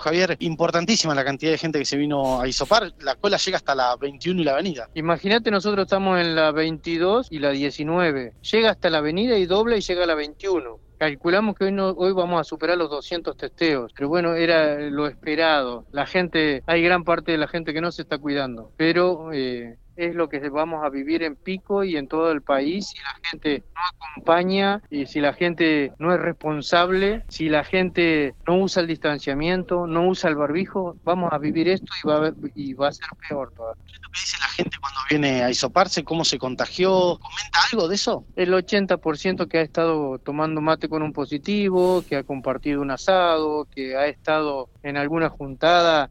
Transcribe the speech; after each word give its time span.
Javier, 0.00 0.36
importantísima 0.40 1.14
la 1.14 1.24
cantidad 1.24 1.52
de 1.52 1.58
gente 1.58 1.78
que 1.78 1.84
se 1.84 1.96
vino 1.96 2.40
a 2.40 2.48
Isopar. 2.48 2.92
La 3.00 3.14
cola 3.14 3.36
llega 3.36 3.56
hasta 3.56 3.74
la 3.74 3.96
21 3.96 4.40
y 4.40 4.44
la 4.44 4.52
avenida. 4.52 4.88
Imagínate, 4.94 5.50
nosotros 5.50 5.84
estamos 5.84 6.18
en 6.18 6.34
la 6.34 6.50
22 6.52 7.28
y 7.30 7.38
la 7.38 7.50
19. 7.50 8.34
Llega 8.50 8.70
hasta 8.70 8.90
la 8.90 8.98
avenida 8.98 9.38
y 9.38 9.46
dobla 9.46 9.76
y 9.76 9.80
llega 9.80 10.04
a 10.04 10.06
la 10.06 10.14
21. 10.14 10.78
Calculamos 10.98 11.56
que 11.56 11.64
hoy, 11.64 11.72
no, 11.72 11.90
hoy 11.90 12.12
vamos 12.12 12.40
a 12.40 12.44
superar 12.44 12.76
los 12.76 12.90
200 12.90 13.34
testeos, 13.34 13.90
pero 13.94 14.10
bueno, 14.10 14.34
era 14.34 14.78
lo 14.90 15.06
esperado. 15.06 15.86
La 15.92 16.06
gente, 16.06 16.62
hay 16.66 16.82
gran 16.82 17.04
parte 17.04 17.32
de 17.32 17.38
la 17.38 17.48
gente 17.48 17.72
que 17.72 17.80
no 17.80 17.90
se 17.90 18.02
está 18.02 18.18
cuidando, 18.18 18.70
pero 18.76 19.32
eh, 19.32 19.78
es 20.00 20.14
lo 20.14 20.28
que 20.28 20.48
vamos 20.48 20.84
a 20.84 20.88
vivir 20.88 21.22
en 21.22 21.36
Pico 21.36 21.84
y 21.84 21.96
en 21.96 22.08
todo 22.08 22.32
el 22.32 22.42
país 22.42 22.88
si 22.88 22.98
la 22.98 23.30
gente 23.30 23.64
no 23.74 23.80
acompaña 24.08 24.82
y 24.90 25.06
si 25.06 25.20
la 25.20 25.34
gente 25.34 25.92
no 25.98 26.14
es 26.14 26.20
responsable, 26.20 27.24
si 27.28 27.48
la 27.48 27.64
gente 27.64 28.34
no 28.46 28.58
usa 28.58 28.80
el 28.80 28.88
distanciamiento, 28.88 29.86
no 29.86 30.08
usa 30.08 30.30
el 30.30 30.36
barbijo, 30.36 30.96
vamos 31.04 31.32
a 31.32 31.38
vivir 31.38 31.68
esto 31.68 31.92
y 32.02 32.08
va 32.08 32.28
a, 32.28 32.32
y 32.54 32.72
va 32.74 32.88
a 32.88 32.92
ser 32.92 33.08
peor 33.28 33.52
todavía. 33.54 33.82
¿Qué 33.86 33.92
es 33.92 34.00
lo 34.02 34.08
que 34.08 34.20
dice 34.20 34.36
la 34.40 34.48
gente 34.48 34.76
cuando 34.80 35.00
viene 35.10 35.42
a 35.42 35.50
isoparse? 35.50 36.02
¿Cómo 36.02 36.24
se 36.24 36.38
contagió? 36.38 37.18
¿Comenta 37.20 37.58
algo 37.70 37.88
de 37.88 37.94
eso? 37.94 38.24
El 38.36 38.54
80% 38.54 39.48
que 39.48 39.58
ha 39.58 39.62
estado 39.62 40.18
tomando 40.18 40.60
mate 40.60 40.88
con 40.88 41.02
un 41.02 41.12
positivo, 41.12 42.02
que 42.08 42.16
ha 42.16 42.22
compartido 42.22 42.80
un 42.80 42.90
asado, 42.90 43.66
que 43.66 43.96
ha 43.96 44.06
estado 44.06 44.70
en 44.82 44.96
alguna 44.96 45.28
juntada 45.28 46.10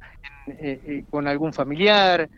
eh, 0.52 0.82
eh, 0.86 1.04
con 1.10 1.28
algún 1.28 1.54
familiar, 1.54 2.22
eh, 2.22 2.30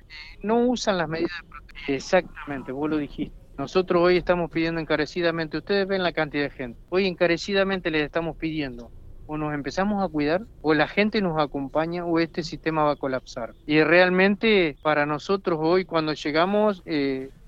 no 0.42 0.60
usan 0.60 0.98
las 0.98 1.10
medidas 1.10 1.32
de 1.42 1.50
protección. 1.50 1.96
Exactamente, 1.96 2.72
vos 2.72 2.90
lo 2.90 2.98
dijiste. 2.98 3.36
Nosotros 3.58 4.02
hoy 4.02 4.18
estamos 4.18 4.50
pidiendo 4.50 4.82
encarecidamente, 4.82 5.58
ustedes 5.58 5.88
ven 5.88 6.04
la 6.04 6.14
cantidad 6.14 6.44
de 6.44 6.50
gente, 6.50 6.80
hoy 6.90 7.08
encarecidamente 7.08 7.92
les 7.92 8.04
estamos 8.04 8.38
pidiendo 8.38 8.92
o 9.28 9.38
nos 9.38 9.54
empezamos 9.54 10.04
a 10.04 10.10
cuidar, 10.10 10.42
o 10.62 10.74
la 10.74 10.88
gente 10.88 11.22
nos 11.22 11.42
acompaña, 11.42 12.04
o 12.04 12.20
este 12.20 12.44
sistema 12.44 12.84
va 12.84 12.94
a 12.94 12.96
colapsar. 12.98 13.54
Y 13.66 13.82
realmente 13.82 14.76
para 14.82 15.05
nosotros 15.05 15.57
hoy 15.62 15.85
cuando 15.85 16.12
llegamos, 16.12 16.84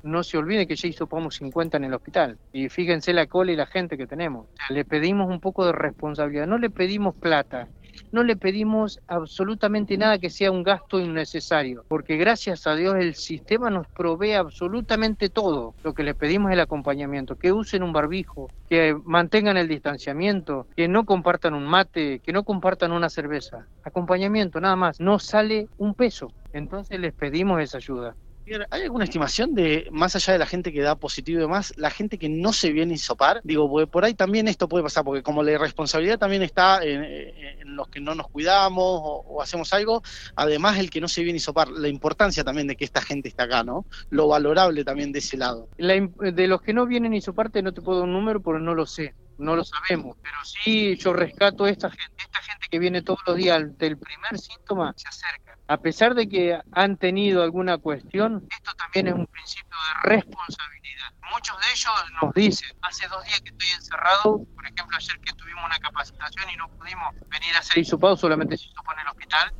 no 0.04 0.24
se 0.24 0.38
olvide 0.38 0.68
que 0.68 0.76
ya 0.76 0.88
hisopamos 0.88 1.36
50 1.36 1.78
en 1.78 1.86
el 1.86 1.94
hospital. 1.94 2.38
Y 2.54 2.70
fíjense 2.70 3.12
la 3.12 3.26
cola 3.26 3.52
y 3.52 3.56
la 3.56 3.66
gente 3.66 3.98
que 3.98 4.08
tenemos. 4.08 4.48
le 4.70 4.86
pedimos 4.86 5.30
un 5.30 5.40
poco 5.40 5.66
de 5.66 5.74
responsabilidad, 5.74 6.48
no 6.48 6.58
le 6.58 6.70
pedimos 6.70 7.16
plata, 7.16 7.68
no 8.14 8.24
le 8.24 8.38
pedimos 8.38 9.00
absolutamente 9.08 9.98
nada 9.98 10.20
que 10.20 10.30
sea 10.30 10.52
un 10.52 10.62
gasto 10.64 11.00
innecesario, 11.00 11.84
porque 11.88 12.16
gracias 12.16 12.68
a 12.68 12.76
Dios 12.76 12.96
el 12.96 13.16
sistema 13.16 13.72
nos 13.72 13.88
provee 13.96 14.34
absolutamente 14.34 15.30
todo. 15.30 15.76
Lo 15.84 15.94
que 15.96 16.04
le 16.04 16.14
pedimos 16.14 16.52
es 16.52 16.54
el 16.54 16.60
acompañamiento, 16.62 17.36
que 17.36 17.52
usen 17.52 17.82
un 17.82 17.92
barbijo, 17.92 18.52
que 18.70 18.96
mantengan 19.04 19.58
el 19.58 19.68
distanciamiento, 19.68 20.68
que 20.76 20.88
no 20.88 21.06
compartan 21.06 21.56
un 21.56 21.66
mate, 21.66 22.22
que 22.24 22.32
no 22.32 22.44
compartan 22.44 22.92
una 22.92 23.10
cerveza. 23.10 23.68
Acompañamiento, 23.84 24.62
nada 24.62 24.76
más, 24.76 25.00
no 25.00 25.18
sale 25.18 25.70
un 25.78 25.96
peso. 25.96 26.36
Entonces 26.54 27.00
les 27.00 27.14
pedimos 27.16 27.62
esa 27.62 27.78
ayuda. 27.78 28.16
¿Hay 28.70 28.82
alguna 28.82 29.06
estimación 29.06 29.54
de, 29.54 29.88
más 29.92 30.16
allá 30.16 30.34
de 30.34 30.40
la 30.40 30.46
gente 30.46 30.74
que 30.74 30.82
da 30.82 30.96
positivo 30.96 31.40
y 31.40 31.42
demás, 31.42 31.74
la 31.78 31.90
gente 31.90 32.18
que 32.18 32.30
no 32.30 32.52
se 32.52 32.72
viene 32.72 32.94
a 32.94 32.96
hisopar? 32.96 33.42
Digo, 33.44 33.70
porque 33.70 33.88
por 33.88 34.04
ahí 34.04 34.14
también 34.14 34.48
esto 34.48 34.68
puede 34.68 34.84
pasar, 34.84 35.04
porque 35.04 35.24
como 35.24 35.44
la 35.44 35.52
irresponsabilidad 35.52 36.20
también 36.20 36.42
está 36.44 36.84
en, 36.84 37.76
los 37.76 37.88
que 37.88 38.02
no 38.02 38.16
nos 38.16 38.28
cuidamos 38.28 38.84
o, 38.84 39.42
hacemos 39.42 39.74
algo, 39.74 40.04
además 40.36 40.78
el 40.78 40.90
que 40.90 41.02
no 41.02 41.08
se 41.08 41.24
viene 41.24 41.38
a 41.38 41.38
hisopar, 41.38 41.70
la 41.70 41.88
importancia 41.88 42.44
también 42.44 42.68
de 42.68 42.76
que 42.76 42.86
esta 42.86 43.02
gente 43.02 43.30
está 43.30 43.44
acá, 43.44 43.64
¿no? 43.64 43.86
Lo 44.10 44.28
valorable 44.28 44.84
también 44.84 45.12
de 45.12 45.20
ese 45.20 45.38
lado. 45.38 45.70
de 45.78 46.48
los 46.48 46.62
que 46.62 46.74
no 46.74 46.86
vienen 46.86 47.14
a 47.14 47.18
hisoparte 47.18 47.62
no 47.62 47.74
te 47.74 47.82
puedo 47.82 48.00
dar 48.00 48.08
un 48.08 48.14
número 48.14 48.42
porque 48.42 48.62
no 48.62 48.76
lo 48.76 48.86
sé 48.86 49.14
no 49.38 49.56
lo 49.56 49.64
sabemos, 49.64 50.16
pero 50.22 50.36
sí 50.44 50.96
yo 50.98 51.14
rescato 51.14 51.66
a 51.66 51.70
esta 51.70 51.90
gente, 51.90 52.14
esta 52.18 52.40
gente 52.40 52.68
que 52.70 52.80
viene 52.80 53.02
todos 53.02 53.20
los 53.26 53.36
días 53.36 53.78
del 53.78 53.98
primer 53.98 54.38
síntoma, 54.38 54.94
se 54.96 55.08
acerca. 55.08 55.53
A 55.68 55.78
pesar 55.78 56.14
de 56.14 56.28
que 56.28 56.60
han 56.74 56.98
tenido 56.98 57.42
alguna 57.42 57.78
cuestión, 57.78 58.46
esto 58.52 58.74
también 58.74 59.08
es 59.08 59.14
un 59.14 59.28
principio 59.28 59.78
de 60.04 60.10
responsabilidad. 60.10 61.14
Muchos 61.32 61.58
de 61.60 61.66
ellos 61.72 61.94
nos 62.22 62.34
dicen, 62.34 62.78
hace 62.82 63.08
dos 63.08 63.24
días 63.24 63.42
que 63.42 63.50
estoy 63.50 63.70
encerrado, 63.70 64.46
por 64.56 64.66
ejemplo 64.66 64.98
ayer 64.98 65.20
que 65.22 65.34
tuvimos 65.34 65.64
una 65.66 65.80
capacitación 65.80 66.50
y 66.50 66.58
no 66.58 66.68
pudimos 66.68 67.16
venir 67.30 67.56
a 67.56 67.60
hacer 67.60 67.78
hisopado, 67.78 68.18
solamente 68.18 68.58
se 68.58 68.66
hisopó 68.66 68.92
en 68.92 69.00
el 69.00 69.08
hospital, 69.08 69.54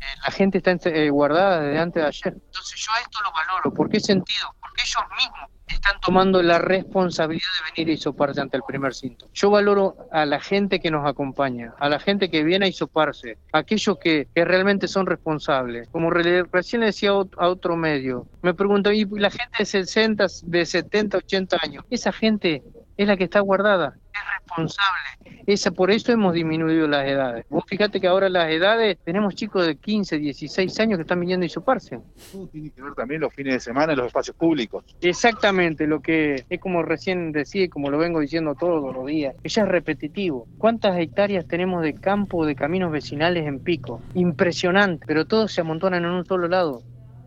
eh, 0.00 0.04
la 0.24 0.30
gente 0.32 0.58
está 0.58 0.72
eh, 0.90 1.10
guardada 1.10 1.60
desde 1.60 1.78
antes 1.78 2.02
de 2.02 2.08
ayer. 2.08 2.34
Entonces 2.34 2.80
yo 2.80 2.92
esto 3.00 3.22
lo 3.22 3.32
valoro. 3.32 3.72
¿Por 3.72 3.88
qué 3.88 4.00
sentido? 4.00 4.54
Porque 4.60 4.82
ellos 4.82 5.04
mismos 5.16 5.50
están 5.86 6.00
tomando 6.00 6.42
la 6.42 6.58
responsabilidad 6.58 7.46
de 7.58 7.72
venir 7.82 7.92
a 7.92 7.94
hisoparse 7.94 8.40
ante 8.40 8.56
el 8.56 8.62
primer 8.66 8.94
síntoma. 8.94 9.30
Yo 9.34 9.50
valoro 9.50 9.96
a 10.10 10.26
la 10.26 10.40
gente 10.40 10.80
que 10.80 10.90
nos 10.90 11.06
acompaña, 11.06 11.74
a 11.78 11.88
la 11.88 12.00
gente 12.00 12.28
que 12.30 12.42
viene 12.42 12.66
a 12.66 12.68
hisoparse, 12.68 13.38
aquellos 13.52 13.98
que, 13.98 14.28
realmente 14.34 14.88
son 14.88 15.06
responsables. 15.06 15.88
Como 15.88 16.10
recién 16.10 16.82
decía 16.82 17.10
a 17.10 17.48
otro 17.48 17.76
medio, 17.76 18.26
me 18.42 18.54
pregunto, 18.54 18.92
¿y 18.92 19.04
la 19.04 19.30
gente 19.30 19.58
de 19.58 19.64
60, 19.64 20.26
de 20.42 20.66
70, 20.66 21.18
80 21.18 21.56
años? 21.62 21.84
Esa 21.90 22.12
gente 22.12 22.62
es 22.96 23.06
la 23.06 23.16
que 23.16 23.24
está 23.24 23.40
guardada, 23.40 23.96
es 24.12 24.20
responsable. 24.38 25.25
Esa, 25.46 25.70
por 25.70 25.92
eso 25.92 26.10
hemos 26.10 26.34
disminuido 26.34 26.88
las 26.88 27.06
edades. 27.06 27.46
Vos 27.48 27.64
fíjate 27.66 28.00
que 28.00 28.08
ahora 28.08 28.28
las 28.28 28.50
edades, 28.50 28.98
tenemos 29.04 29.34
chicos 29.36 29.64
de 29.64 29.76
15, 29.76 30.18
16 30.18 30.80
años 30.80 30.98
que 30.98 31.02
están 31.02 31.20
viniendo 31.20 31.44
a 31.44 31.46
hisoparse. 31.46 32.00
Todo 32.32 32.48
tiene 32.48 32.70
que 32.70 32.82
ver 32.82 32.94
también 32.94 33.20
los 33.20 33.32
fines 33.32 33.54
de 33.54 33.60
semana 33.60 33.92
en 33.92 33.98
los 33.98 34.08
espacios 34.08 34.36
públicos. 34.36 34.84
Exactamente, 35.00 35.86
lo 35.86 36.00
que 36.00 36.44
es 36.50 36.60
como 36.60 36.82
recién 36.82 37.30
decía 37.30 37.64
y 37.64 37.68
como 37.68 37.90
lo 37.90 37.98
vengo 37.98 38.18
diciendo 38.18 38.56
todos 38.58 38.92
los 38.92 39.06
días, 39.06 39.36
ya 39.44 39.62
es 39.62 39.68
repetitivo. 39.68 40.48
¿Cuántas 40.58 40.98
hectáreas 40.98 41.46
tenemos 41.46 41.82
de 41.82 41.94
campo, 41.94 42.44
de 42.44 42.56
caminos 42.56 42.90
vecinales 42.90 43.46
en 43.46 43.60
pico? 43.60 44.00
Impresionante, 44.14 45.04
pero 45.06 45.26
todos 45.26 45.52
se 45.52 45.60
amontonan 45.60 46.04
en 46.04 46.10
un 46.10 46.26
solo 46.26 46.48
lado. 46.48 46.82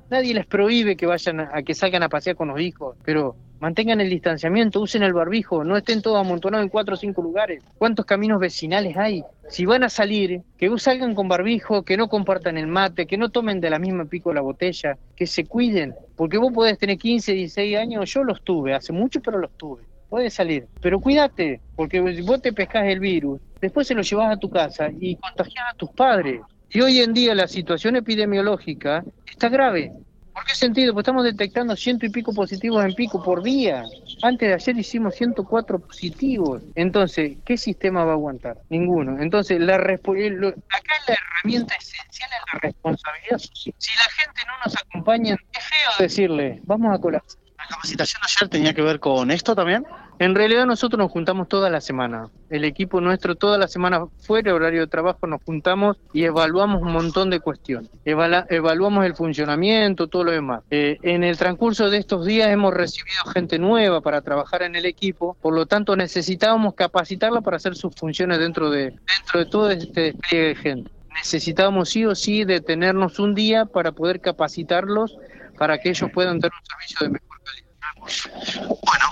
Nadie 0.09 0.33
les 0.33 0.45
prohíbe 0.45 0.97
que 0.97 1.05
vayan 1.05 1.39
a, 1.39 1.61
que 1.63 1.73
salgan 1.73 2.03
a 2.03 2.09
pasear 2.09 2.35
con 2.35 2.47
los 2.49 2.59
hijos, 2.59 2.97
pero 3.05 3.35
mantengan 3.59 4.01
el 4.01 4.09
distanciamiento, 4.09 4.81
usen 4.81 5.03
el 5.03 5.13
barbijo, 5.13 5.63
no 5.63 5.77
estén 5.77 6.01
todos 6.01 6.19
amontonados 6.19 6.63
en 6.63 6.69
cuatro 6.69 6.95
o 6.95 6.97
cinco 6.97 7.21
lugares. 7.21 7.63
¿Cuántos 7.77 8.05
caminos 8.05 8.39
vecinales 8.39 8.95
hay? 8.97 9.23
Si 9.49 9.65
van 9.65 9.83
a 9.83 9.89
salir, 9.89 10.41
que 10.57 10.69
salgan 10.77 11.15
con 11.15 11.27
barbijo, 11.27 11.83
que 11.83 11.97
no 11.97 12.07
compartan 12.07 12.57
el 12.57 12.67
mate, 12.67 13.05
que 13.05 13.17
no 13.17 13.29
tomen 13.29 13.59
de 13.59 13.69
la 13.69 13.79
misma 13.79 14.05
pico 14.05 14.33
la 14.33 14.41
botella, 14.41 14.97
que 15.15 15.27
se 15.27 15.45
cuiden, 15.45 15.93
porque 16.15 16.37
vos 16.37 16.53
podés 16.53 16.77
tener 16.77 16.97
15, 16.97 17.33
16 17.33 17.77
años, 17.77 18.13
yo 18.13 18.23
los 18.23 18.41
tuve, 18.43 18.73
hace 18.73 18.93
mucho 18.93 19.21
pero 19.21 19.39
los 19.39 19.51
tuve. 19.57 19.83
Puedes 20.09 20.33
salir, 20.33 20.67
pero 20.81 20.99
cuídate, 20.99 21.61
porque 21.75 21.99
vos 21.99 22.41
te 22.41 22.51
pescas 22.51 22.85
el 22.87 22.99
virus, 22.99 23.39
después 23.61 23.87
se 23.87 23.93
lo 23.93 24.01
llevas 24.01 24.33
a 24.33 24.37
tu 24.37 24.49
casa 24.49 24.89
y 24.99 25.15
contagias 25.15 25.65
a 25.71 25.75
tus 25.75 25.91
padres. 25.91 26.41
Y 26.71 26.81
hoy 26.81 26.99
en 26.99 27.13
día 27.13 27.33
la 27.33 27.47
situación 27.47 27.95
epidemiológica 27.95 29.03
está 29.25 29.49
grave. 29.49 29.91
¿Por 30.39 30.47
qué 30.47 30.55
sentido? 30.55 30.93
Pues 30.93 31.03
estamos 31.03 31.25
detectando 31.25 31.75
ciento 31.75 32.05
y 32.05 32.09
pico 32.09 32.33
positivos 32.33 32.85
en 32.85 32.93
pico 32.93 33.21
por 33.21 33.43
día. 33.43 33.83
Antes 34.21 34.47
de 34.47 34.53
ayer 34.53 34.77
hicimos 34.77 35.15
104 35.15 35.79
positivos. 35.79 36.61
Entonces, 36.75 37.39
¿qué 37.43 37.57
sistema 37.57 38.05
va 38.05 38.11
a 38.11 38.13
aguantar? 38.13 38.57
Ninguno. 38.69 39.21
Entonces, 39.21 39.59
la 39.59 39.75
acá 39.75 39.97
la 40.07 41.13
herramienta 41.13 41.75
esencial 41.75 42.29
es 42.31 42.53
la 42.53 42.59
responsabilidad. 42.61 43.37
Si 43.37 43.91
la 43.97 44.09
gente 44.11 44.41
no 44.47 44.53
nos 44.63 44.77
acompaña, 44.77 45.35
es 45.51 45.63
feo 45.65 45.89
decirle, 45.99 46.61
vamos 46.63 46.95
a 46.95 47.01
colapsar. 47.01 47.48
¿La 47.69 47.75
capacitación 47.75 48.21
ayer 48.25 48.49
tenía 48.49 48.73
que 48.73 48.81
ver 48.81 48.99
con 48.99 49.29
esto 49.29 49.53
también? 49.55 49.85
En 50.17 50.35
realidad 50.35 50.65
nosotros 50.65 50.97
nos 50.97 51.11
juntamos 51.11 51.47
toda 51.47 51.69
la 51.69 51.79
semana. 51.79 52.29
El 52.49 52.65
equipo 52.65 52.99
nuestro 52.99 53.35
toda 53.35 53.57
la 53.57 53.69
semana 53.69 54.05
fuera 54.17 54.53
horario 54.53 54.81
de 54.81 54.87
trabajo 54.87 55.27
nos 55.27 55.41
juntamos 55.43 55.97
y 56.11 56.23
evaluamos 56.23 56.81
un 56.81 56.91
montón 56.91 57.29
de 57.29 57.39
cuestiones. 57.39 57.89
evaluamos 58.03 59.05
el 59.05 59.15
funcionamiento, 59.15 60.07
todo 60.07 60.25
lo 60.25 60.31
demás. 60.31 60.63
Eh, 60.71 60.97
en 61.03 61.23
el 61.23 61.37
transcurso 61.37 61.89
de 61.89 61.99
estos 61.99 62.25
días 62.25 62.49
hemos 62.49 62.73
recibido 62.73 63.23
gente 63.33 63.59
nueva 63.59 64.01
para 64.01 64.21
trabajar 64.21 64.63
en 64.63 64.75
el 64.75 64.85
equipo, 64.85 65.37
por 65.41 65.53
lo 65.53 65.67
tanto 65.67 65.95
necesitábamos 65.95 66.73
capacitarla 66.73 67.39
para 67.39 67.57
hacer 67.57 67.75
sus 67.75 67.95
funciones 67.95 68.39
dentro 68.39 68.69
de, 68.69 68.85
dentro 68.91 69.39
de 69.39 69.45
todo 69.45 69.69
este 69.69 70.01
despliegue 70.01 70.47
de 70.47 70.55
gente. 70.55 70.98
Necesitábamos 71.19 71.89
sí 71.89 72.05
o 72.05 72.15
sí 72.15 72.45
detenernos 72.45 73.19
un 73.19 73.35
día 73.35 73.65
para 73.65 73.91
poder 73.91 74.21
capacitarlos 74.21 75.17
para 75.57 75.77
que 75.77 75.89
ellos 75.89 76.09
puedan 76.13 76.39
dar 76.39 76.51
un 76.51 76.65
servicio 76.65 77.07
de 77.07 77.13
mejor 77.13 77.41
calidad. 77.43 78.69
Bueno, 78.85 79.05